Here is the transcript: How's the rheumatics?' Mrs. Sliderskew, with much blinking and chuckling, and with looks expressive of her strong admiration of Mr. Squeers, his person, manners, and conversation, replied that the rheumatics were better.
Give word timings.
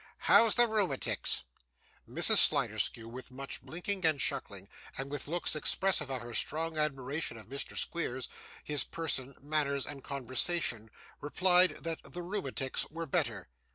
How's 0.17 0.55
the 0.55 0.67
rheumatics?' 0.67 1.43
Mrs. 2.09 2.37
Sliderskew, 2.39 3.07
with 3.07 3.29
much 3.29 3.61
blinking 3.61 4.03
and 4.03 4.19
chuckling, 4.19 4.67
and 4.97 5.11
with 5.11 5.27
looks 5.27 5.55
expressive 5.55 6.09
of 6.09 6.23
her 6.23 6.33
strong 6.33 6.75
admiration 6.75 7.37
of 7.37 7.45
Mr. 7.45 7.77
Squeers, 7.77 8.27
his 8.63 8.83
person, 8.83 9.35
manners, 9.39 9.85
and 9.85 10.03
conversation, 10.03 10.89
replied 11.19 11.75
that 11.83 11.99
the 12.01 12.23
rheumatics 12.23 12.89
were 12.89 13.05
better. 13.05 13.49